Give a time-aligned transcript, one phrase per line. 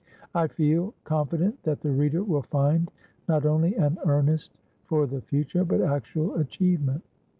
[0.33, 2.89] I feel confident that the reader will find
[3.29, 4.51] not only an earnest
[4.85, 7.03] for the future, but actual achievement.